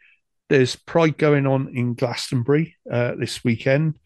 [0.48, 3.98] there's Pride going on in Glastonbury uh, this weekend.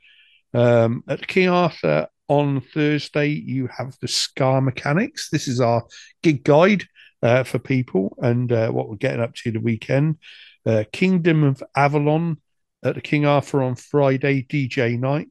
[0.54, 5.28] Um, at King Arthur on Thursday, you have the Scar Mechanics.
[5.28, 5.84] This is our
[6.22, 6.84] gig guide
[7.22, 10.16] uh, for people and uh, what we're getting up to the weekend.
[10.64, 12.40] Uh, Kingdom of Avalon
[12.82, 15.28] at the King Arthur on Friday, DJ night.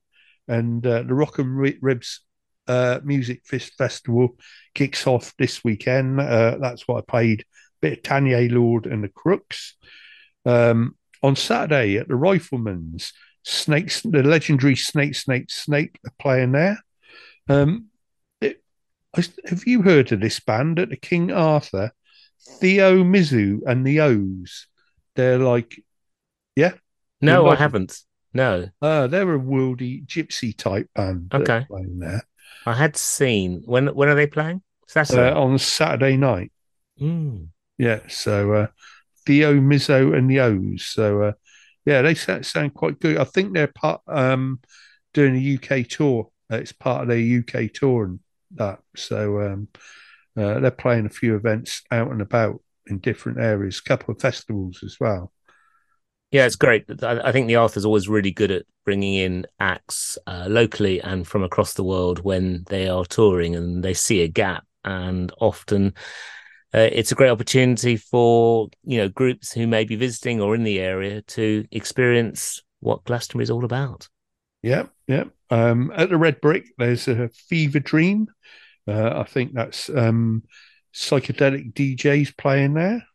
[0.48, 2.22] And uh, the Rock and Ribs
[2.68, 4.38] uh, Music Fest Festival
[4.74, 6.20] kicks off this weekend.
[6.20, 7.46] Uh, that's what I played.
[7.82, 9.76] Bit of Taynee Lord and the Crooks.
[10.46, 13.14] Um, on Saturday at the Rifleman's,
[13.44, 16.80] Snakes, the legendary Snake, Snake, Snake are playing there.
[17.48, 17.88] Um,
[18.42, 18.64] it,
[19.16, 21.92] have you heard of this band at the King Arthur?
[22.60, 24.68] Theo Mizu and the O's.
[25.16, 25.82] They're like,
[26.56, 26.74] yeah,
[27.22, 28.00] No, I haven't.
[28.34, 31.32] No, uh, they're a worldy gypsy type band.
[31.34, 31.66] Okay.
[31.70, 32.24] playing there
[32.66, 33.62] I had seen.
[33.66, 34.62] When when are they playing?
[34.88, 35.30] Saturday.
[35.30, 36.52] uh, on Saturday night.
[37.00, 37.50] Mm.
[37.78, 38.68] Yeah, so uh,
[39.26, 40.86] Theo Mizzo and the O's.
[40.86, 41.32] So uh,
[41.86, 43.18] yeah, they sound, quite good.
[43.18, 44.60] I think they're part um,
[45.14, 46.30] doing a UK tour.
[46.52, 48.20] Uh, It's part of their UK tour and
[48.56, 48.80] that.
[48.96, 49.68] So um,
[50.38, 54.22] uh, they're playing a few events out and about in different areas, a couple of
[54.22, 55.32] festivals as well.
[56.36, 56.84] Yeah, it's great.
[57.02, 61.44] I, think the Arthur's always really good at bringing in acts uh, locally and from
[61.44, 64.66] across the world when they are touring and they see a gap.
[64.84, 65.94] And often
[66.74, 70.66] uh, it's a great opportunity for you know groups who may be visiting or in
[70.66, 74.10] the area to experience what Glastonbury is all about.
[74.62, 75.24] Yeah, yeah.
[75.50, 78.28] Um, at the Red Brick, there's a Fever Dream.
[78.86, 80.44] Uh, I think that's um,
[80.94, 83.06] psychedelic DJs playing there.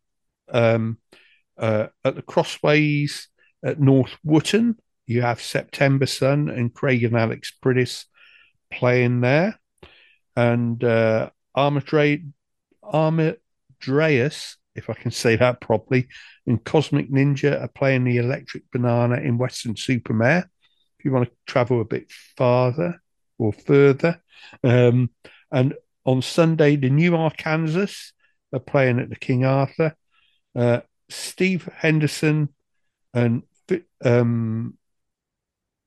[0.49, 0.97] Um,
[1.61, 3.29] uh, at the Crossways
[3.63, 8.07] at North Wootton, you have September Sun and Craig and Alex Priddice
[8.73, 9.59] playing there.
[10.37, 12.33] And uh, Armadre-
[12.83, 16.09] Armadreus, if I can say that properly,
[16.47, 20.51] and Cosmic Ninja are playing the Electric Banana in Weston-super-Mare
[20.99, 23.01] if you want to travel a bit farther
[23.39, 24.21] or further.
[24.63, 25.11] Um,
[25.51, 28.13] and on Sunday, the New Arkansas
[28.53, 29.95] are playing at the King Arthur.
[30.55, 30.81] Uh,
[31.11, 32.51] Steve Henderson
[33.13, 33.43] and
[34.05, 34.77] um,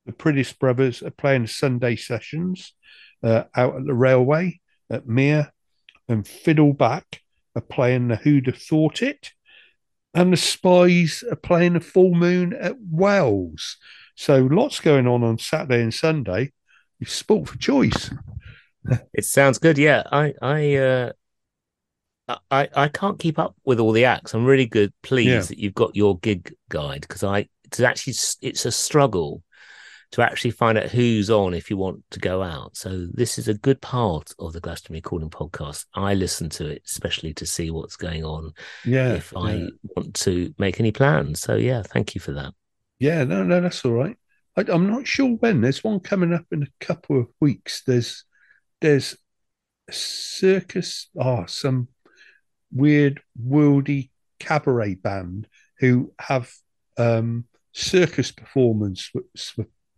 [0.06, 2.74] the Priddice brothers are playing Sunday sessions
[3.22, 4.60] uh, out at the railway
[4.90, 5.52] at Mere.
[6.08, 7.20] And Fiddleback
[7.56, 9.32] are playing the Who'd Have Thought It.
[10.12, 13.78] And the Spies are playing the Full Moon at Wells.
[14.14, 16.52] So lots going on on Saturday and Sunday.
[17.00, 18.10] You've sport for choice.
[19.14, 19.78] It sounds good.
[19.78, 21.12] Yeah, I I uh,
[22.50, 24.34] I I can't keep up with all the acts.
[24.34, 25.40] I'm really good pleased Yeah.
[25.42, 29.42] that you've got your gig guide because I it's actually it's a struggle
[30.12, 32.76] to actually find out who's on if you want to go out.
[32.76, 35.86] So this is a good part of the Glastonbury Calling podcast.
[35.92, 38.52] I listen to it especially to see what's going on
[38.84, 39.14] Yeah.
[39.14, 39.68] if I yeah.
[39.96, 41.40] want to make any plans.
[41.40, 42.54] So yeah, thank you for that.
[43.00, 44.16] Yeah, no, no, that's all right.
[44.56, 45.60] I, I'm not sure when.
[45.60, 47.82] There's one coming up in a couple of weeks.
[47.84, 48.24] There's
[48.80, 49.16] there's
[49.88, 51.88] a circus, oh, some
[52.74, 54.10] weird worldy
[54.40, 55.46] cabaret band
[55.78, 56.52] who have
[56.98, 59.10] um, circus performance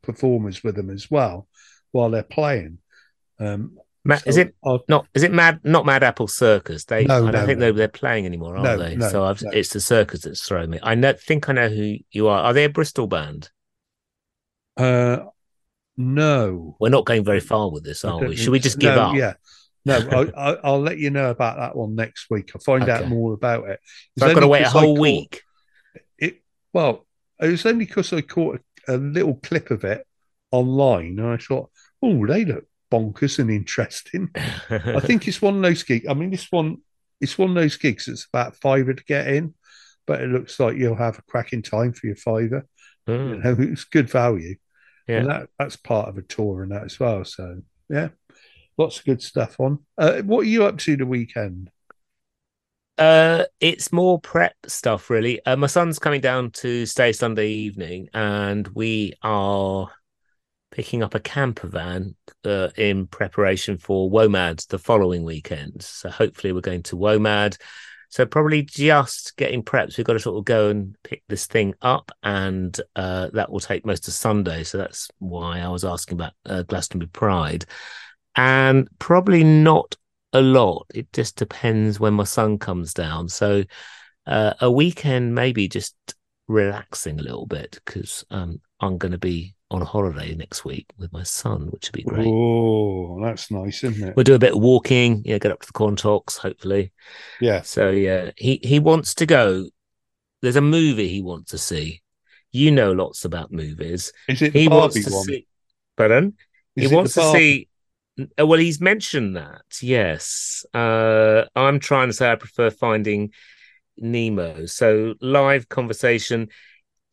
[0.02, 1.48] performers with them as well
[1.92, 2.78] while they're playing.
[3.38, 5.06] Um, Ma- is it I'll- not?
[5.14, 5.60] Is it Mad?
[5.64, 6.84] Not Mad Apple Circus?
[6.84, 7.04] They.
[7.04, 7.64] No, I don't no, think no.
[7.64, 8.94] they're, they're playing anymore, are they?
[8.94, 10.78] no, so I've, it's the circus that's thrown me.
[10.80, 12.40] I know, think I know who you are.
[12.44, 13.50] Are they a Bristol band?
[14.76, 15.24] Uh,
[15.96, 16.76] no.
[16.78, 18.36] We're not going very far with this, are we?
[18.36, 19.16] Should we just give up?
[19.16, 19.34] Yeah.
[19.86, 19.98] No,
[20.36, 22.50] I, I, I'll let you know about that one next week.
[22.54, 23.80] I'll find out more about it.
[24.16, 25.42] It's So I've got to wait a whole caught- week.
[26.18, 27.06] It well,
[27.40, 30.04] it was only because I caught a, a little clip of it
[30.50, 31.70] online, and I thought,
[32.02, 34.28] oh, they look bonkers and interesting.
[34.70, 36.06] I think it's one of those gigs.
[36.08, 36.78] I mean, this one,
[37.20, 39.54] it's one of those gigs that's about fiver to get in,
[40.06, 42.66] but it looks like you'll have a cracking time for your fiver.
[43.06, 44.56] You Mm, know, it's good value.
[45.06, 45.18] Yeah.
[45.18, 47.24] And that that's part of a tour and that as well.
[47.24, 48.08] So yeah.
[48.78, 49.80] Lots of good stuff on.
[49.96, 51.70] Uh, what are you up to the weekend?
[52.98, 55.44] Uh, it's more prep stuff, really.
[55.44, 59.90] Uh, my son's coming down to stay Sunday evening, and we are
[60.70, 62.14] picking up a camper van
[62.44, 65.82] uh, in preparation for WOMAD the following weekend.
[65.82, 67.58] So hopefully, we're going to WOMAD.
[68.08, 69.98] So probably just getting preps.
[69.98, 73.60] We've got to sort of go and pick this thing up, and uh, that will
[73.60, 74.64] take most of Sunday.
[74.64, 77.66] So that's why I was asking about uh, Glastonbury Pride,
[78.36, 79.96] and probably not
[80.32, 80.86] a lot.
[80.94, 83.28] It just depends when my son comes down.
[83.28, 83.64] So
[84.26, 85.96] uh, a weekend, maybe just
[86.48, 91.12] relaxing a little bit because um, I'm going to be on holiday next week with
[91.12, 92.26] my son, which would be great.
[92.28, 94.16] Oh, that's nice, isn't it?
[94.16, 96.92] We'll do a bit of walking, yeah, get up to the Quantocks, hopefully.
[97.40, 97.62] Yeah.
[97.62, 99.68] So yeah, he he wants to go.
[100.42, 102.02] There's a movie he wants to see.
[102.52, 104.12] You know lots about movies.
[104.28, 105.24] Is it He wants Barbie to one?
[105.24, 105.46] see.
[105.96, 106.34] Pardon?
[106.76, 107.68] Is he wants to see.
[108.18, 109.62] Uh, Well, he's mentioned that.
[109.80, 110.64] Yes.
[110.74, 113.32] Uh, I'm trying to say I prefer Finding
[113.98, 114.66] Nemo.
[114.66, 116.48] So live conversation.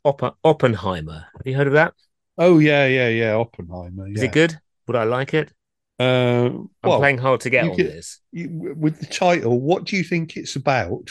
[0.05, 1.25] Oppen- Oppenheimer.
[1.37, 1.93] Have you heard of that?
[2.37, 3.33] Oh yeah, yeah, yeah.
[3.35, 4.07] Oppenheimer.
[4.07, 4.57] Is it good?
[4.87, 5.53] Would I like it?
[5.99, 8.19] Uh, I'm well, playing hard to get on could- this.
[8.31, 11.09] you, with the title, what do you think it's about?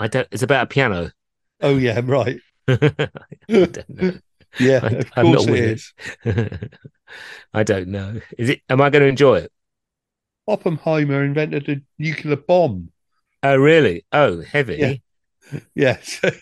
[0.00, 0.26] I don't.
[0.32, 1.12] It's about a piano.
[1.60, 2.40] Oh yeah, right.
[2.68, 2.78] I
[3.48, 4.18] don't know.
[4.58, 5.92] Yeah, I- of I'm course not it is.
[7.54, 8.20] I don't know.
[8.38, 8.60] Is it?
[8.68, 9.52] Am I going to enjoy it?
[10.46, 12.90] Oppenheimer invented a nuclear bomb.
[13.42, 14.04] Oh, really?
[14.12, 14.76] Oh, heavy.
[14.76, 14.94] Yeah.
[15.74, 15.98] Yeah.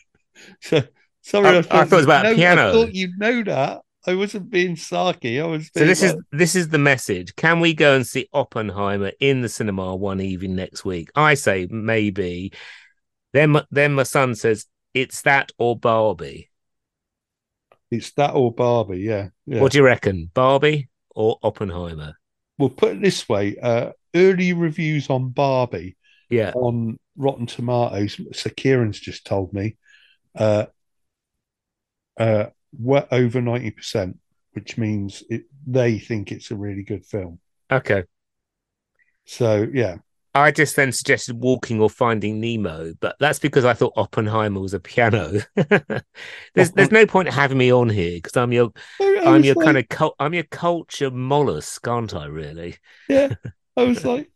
[0.62, 0.82] So, so
[1.20, 2.68] sorry, Oh, I I, thought it was about know, piano.
[2.70, 3.82] I thought you'd know that.
[4.06, 5.42] I wasn't being sarky.
[5.42, 5.68] I was.
[5.76, 7.36] So this is this is the message.
[7.36, 11.10] Can we go and see Oppenheimer in the cinema one evening next week?
[11.14, 12.52] I say maybe.
[13.34, 16.49] Then then my son says it's that or Barbie.
[17.90, 19.00] It's that or Barbie.
[19.00, 19.28] Yeah.
[19.46, 19.60] Yeah.
[19.60, 20.30] What do you reckon?
[20.32, 22.14] Barbie or Oppenheimer?
[22.58, 25.96] We'll put it this way: uh, early reviews on Barbie
[26.28, 26.52] Yeah.
[26.54, 28.20] on Rotten Tomatoes.
[28.32, 29.76] Sir Kieran's just told me,
[30.34, 30.66] uh,
[32.18, 32.46] uh,
[32.78, 34.18] we're over ninety percent,
[34.52, 37.40] which means it, they think it's a really good film.
[37.70, 38.04] Okay.
[39.24, 39.96] So yeah,
[40.34, 44.74] I just then suggested walking or finding Nemo, but that's because I thought Oppenheimer was
[44.74, 45.40] a piano.
[46.54, 48.70] there's there's no point having me on here because I'm your
[49.00, 52.26] I, I I'm your like, kind of I'm your culture mollusk, aren't I?
[52.26, 52.76] Really?
[53.08, 53.34] yeah.
[53.76, 54.30] I was like,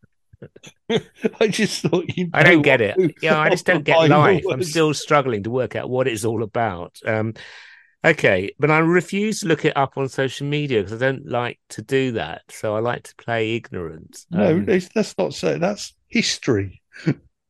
[0.91, 2.31] I just thought you.
[2.33, 2.97] I don't get it.
[3.23, 4.45] Yeah, I just don't get life.
[4.51, 6.99] I'm still struggling to work out what it's all about.
[7.05, 7.35] Um,
[8.05, 11.61] okay, but I refuse to look it up on social media because I don't like
[11.71, 12.43] to do that.
[12.51, 14.27] So I like to play ignorant.
[14.31, 15.59] No, Um, that's, that's not so.
[15.59, 16.83] That's history.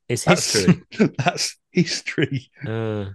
[0.09, 0.85] it's That's, history.
[1.19, 2.51] that's history.
[2.67, 3.11] Uh,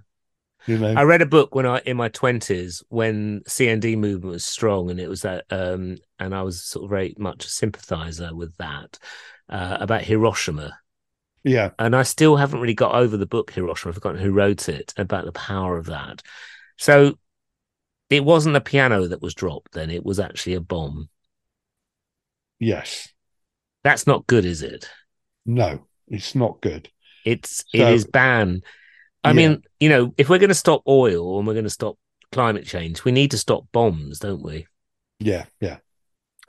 [0.66, 0.96] You know.
[0.96, 5.00] I read a book when I in my twenties when CND movement was strong, and
[5.00, 9.00] it was that, um, and I was sort of very much a sympathizer with that
[9.50, 10.80] uh, about Hiroshima.
[11.44, 11.72] yeah.
[11.80, 13.92] and I still haven't really got over the book Hiroshima.
[13.92, 16.22] I've forgotten who wrote it about the power of that.
[16.78, 17.18] So
[18.10, 19.74] it wasn't a piano that was dropped.
[19.74, 21.10] Then it was actually a bomb.
[22.60, 23.10] Yes.
[23.84, 24.90] That's not good, is it?
[25.46, 26.90] No, it's not good.
[27.26, 28.64] It's So- it is banned.
[29.24, 29.34] I Yeah.
[29.34, 31.98] mean, you know, if we're going to stop oil and we're going to stop
[32.32, 34.68] climate change, we need to stop bombs, don't we?
[35.20, 35.78] Yeah, yeah.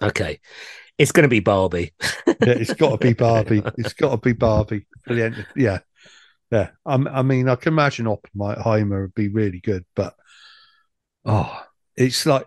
[0.03, 0.41] Okay,
[0.97, 1.93] it's going to be Barbie.
[2.27, 3.63] yeah it's got to be Barbie.
[3.77, 5.47] It's got to be Barbie for the end.
[5.57, 5.81] Yeah,
[6.51, 6.71] yeah.
[6.87, 10.15] I, I mean, I can imagine Oppenheimer would be really good, but
[11.25, 11.65] oh,
[11.97, 12.47] it's like,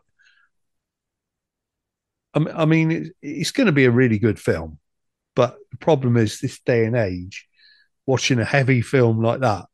[2.36, 4.80] I mean, it's, going to be a really good film,
[5.36, 7.48] but the problem is this day and age,
[8.08, 9.66] watching a heavy film like that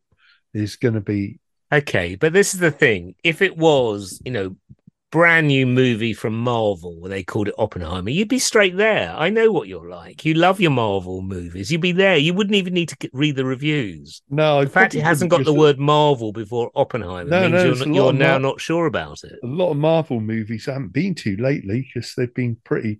[0.54, 1.40] is going to be
[1.72, 3.14] Okay, but this is the thing.
[3.24, 4.56] If it was, you know,
[5.12, 9.12] brand new movie from Marvel where they called it Oppenheimer, you'd be straight there.
[9.18, 10.24] I know what you're like.
[10.24, 11.72] You love your Marvel movies.
[11.72, 12.16] You'd be there.
[12.18, 14.22] You wouldn't even need to read the reviews.
[14.30, 14.60] no.
[14.60, 17.82] in fact it hasn't got the word Marvel before Oppenheimer No, means no, you're, it's
[17.82, 19.40] a n- lot you're now Mar- not sure about it.
[19.44, 23.00] a lot of Marvel movies I haven't been to lately because they've been pretty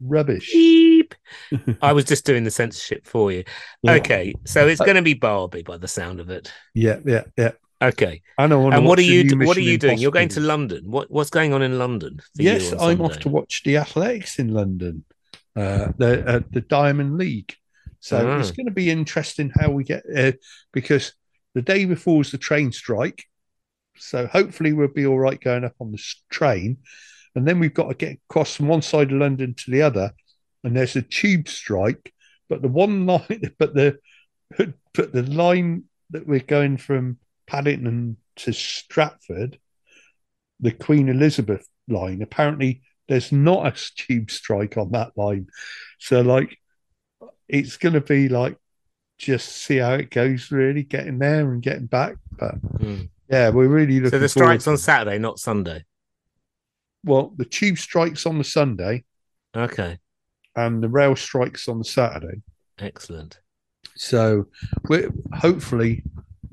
[0.00, 0.50] rubbish.
[0.52, 1.14] Beep.
[1.82, 3.44] I was just doing the censorship for you.
[3.82, 3.92] Yeah.
[3.94, 6.52] Okay, so it's Uh, going to be Barbie by the sound of it.
[6.74, 7.52] Yeah, yeah, yeah.
[7.82, 9.24] Okay, And and what are you?
[9.38, 9.98] What are you doing?
[9.98, 10.90] You're going to London.
[10.90, 12.20] What What's going on in London?
[12.34, 15.04] Yes, I'm off to watch the athletics in London,
[15.56, 17.54] uh, the uh, the Diamond League.
[18.00, 18.38] So Ah.
[18.38, 20.32] it's going to be interesting how we get uh,
[20.72, 21.12] because
[21.54, 23.24] the day before is the train strike.
[23.96, 26.78] So hopefully we'll be all right going up on the train,
[27.34, 30.12] and then we've got to get across from one side of London to the other,
[30.64, 32.12] and there's a tube strike.
[32.48, 33.98] But the one line, but the
[34.94, 37.18] but the line that we're going from
[37.52, 39.58] Paddington to Stratford,
[40.58, 45.48] the Queen Elizabeth line, apparently there's not a tube strike on that line.
[45.98, 46.58] So like
[47.48, 48.56] it's gonna be like
[49.18, 52.14] just see how it goes really, getting there and getting back.
[52.38, 53.02] But Hmm.
[53.28, 54.76] yeah, we're really looking So the strike's to on.
[54.78, 55.84] Saturday, not Sunday.
[57.04, 59.04] well, the tube strikes on the Sunday
[59.54, 59.98] Okay,
[60.56, 62.40] and the rail strikes on the Saturday.
[62.78, 63.40] excellent.
[63.94, 64.46] So
[64.88, 66.02] we're hopefully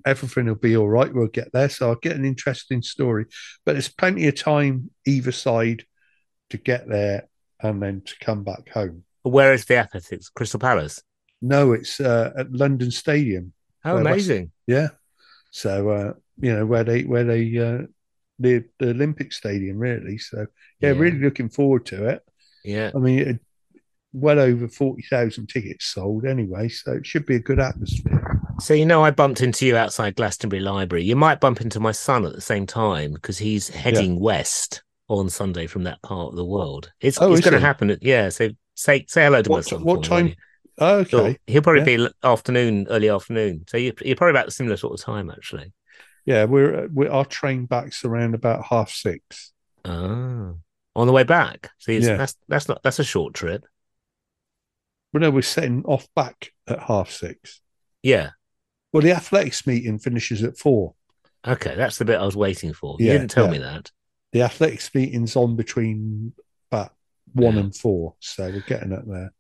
[0.06, 1.14] everything will be all right.
[1.14, 1.70] We'll get there.
[1.70, 3.26] So I'll get an interesting story.
[3.66, 5.86] But there's plenty of time either side
[6.50, 7.28] to get there
[7.62, 9.04] and then to come back home.
[9.24, 10.30] Where is the athletics?
[10.30, 11.02] Crystal Palace.
[11.42, 13.54] No, it's uh, at London Stadium.
[13.82, 14.52] How West- amazing!
[14.68, 14.90] Yeah.
[15.52, 17.88] So uh, you know where they where they uh,
[18.40, 20.18] the the Olympic Stadium really.
[20.18, 20.48] So
[20.80, 22.22] yeah, really looking forward to it.
[22.64, 22.92] Yeah.
[22.94, 23.40] I mean, it,
[24.12, 28.29] well over forty thousand tickets sold anyway, so it should be a good atmosphere.
[28.60, 31.04] So you know, I bumped into you outside Glastonbury Library.
[31.04, 35.30] You might bump into my son at the same time because he's heading west on
[35.30, 36.92] Sunday from that part of the world.
[37.02, 37.90] It's Oh, it's going to happen.
[37.90, 38.30] At, yeah.
[38.30, 39.84] So say say hello to my What- son.
[39.84, 40.28] what for me, won't time?
[40.28, 40.34] you?
[40.82, 41.36] Okay, Sure.
[41.48, 42.08] He'll probably Yeah.
[42.08, 43.66] be afternoon, early afternoon.
[43.68, 45.74] So you, you're probably about the similar sort of time, actually.
[46.26, 49.52] yeah, we're we're our train back's around about half six.
[49.84, 50.54] Ah,
[50.96, 51.72] on the way back.
[51.80, 52.18] So Yeah.
[52.18, 53.66] that's that's not that's a short trip.
[55.12, 57.62] But no, we're setting off back at half six.
[58.04, 58.30] Yeah.
[58.92, 60.96] Well, the athletics meeting finishes at four.
[61.48, 62.98] Okay, that's the bit I was waiting for.
[63.00, 63.52] You Yeah, didn't tell yeah.
[63.52, 63.92] me that.
[64.34, 66.34] The athletics meeting's on between
[66.72, 66.94] about
[67.34, 67.60] one Yeah.
[67.62, 69.34] and four, so we're getting it there.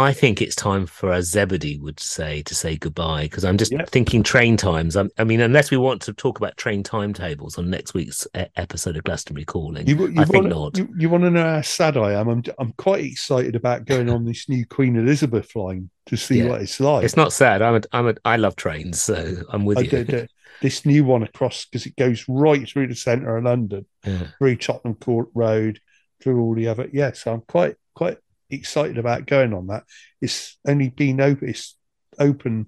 [0.00, 3.72] I think it's time for, as Zebedee would say, to say goodbye because I'm just
[3.72, 3.84] Yeah.
[3.86, 4.96] thinking train times.
[4.96, 8.44] i I mean, unless we want to talk about train timetables on next week's e-
[8.56, 10.78] episode of Glastonbury Calling, You, you I think wanna, not.
[10.78, 12.28] You, you want to know how sad I am?
[12.28, 16.48] I'm I'm quite excited about going on this new Queen Elizabeth line to see Yeah.
[16.48, 17.04] what it's like.
[17.04, 17.62] It's not sad.
[17.62, 19.88] I'm a, I'm a, I love trains, so I'm with I you.
[19.90, 20.26] did, uh,
[20.60, 24.28] this new one across because it goes right through the centre of London, Yeah.
[24.38, 25.80] through Tottenham Court Road,
[26.22, 26.88] through all the other.
[26.92, 28.18] Yeah, so I'm quite quite
[28.56, 29.84] excited about going on that.
[30.20, 31.76] It's only been open, it's
[32.18, 32.66] open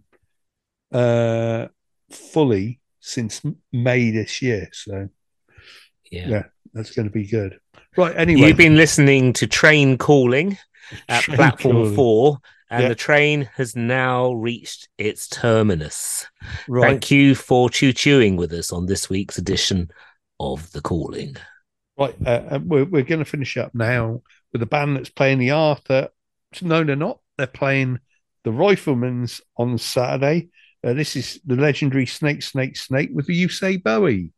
[0.93, 1.69] uh,
[2.11, 5.09] fully since May this year, so
[6.11, 6.29] Yeah.
[6.29, 6.43] Yeah.
[6.73, 7.59] that's going to be good.
[7.97, 8.17] Right.
[8.17, 10.59] Anyway, You've been listening to Train Calling
[11.09, 11.95] at train platform calling.
[11.95, 12.39] four,
[12.71, 12.89] and Yeah.
[12.89, 16.27] the train has now reached its terminus.
[16.69, 16.89] Right.
[16.91, 19.91] Thank you for choo chewing with us on this week's edition
[20.41, 21.37] of The Calling.
[21.97, 24.23] Right, uh, we're, we're going to finish up now
[24.55, 26.09] with a band that's playing the Arthur.
[26.63, 27.19] No, they're not.
[27.37, 27.99] They're playing
[28.45, 30.49] the Riflemen's on Saturday.
[30.83, 34.33] Uh, this is the legendary Snake, Snake, Snake with the You Say Bowie.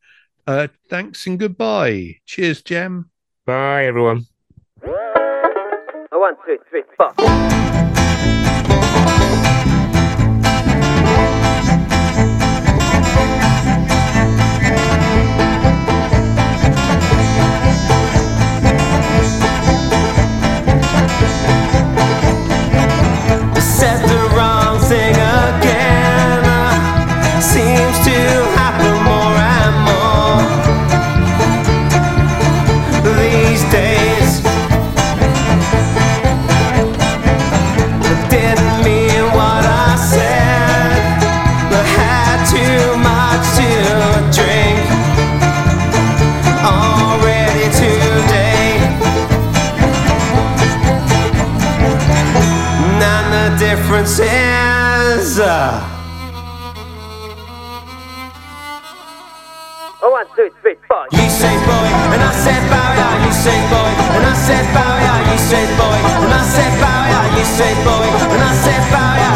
[0.46, 2.16] Uh, thanks and goodbye.
[2.24, 3.10] Cheers, Jem.
[3.44, 4.26] Bye, everyone.
[6.12, 7.12] One, two, three, four.
[54.06, 55.82] Is uh,
[60.00, 61.04] One, two, three, four.
[61.10, 64.96] You say boy, and I said bow yeah, you say boy, and I said bow
[65.02, 68.82] yeah, you say boy, and I said bow yeah, you say boy, and I said
[68.94, 69.35] bow yeah,